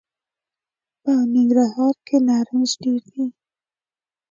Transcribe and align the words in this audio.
په 1.01 1.11
ننګرهار 1.33 1.95
کي 2.07 2.17
نارنج 2.27 2.69
ډېر 2.83 3.01
دي. 3.13 3.25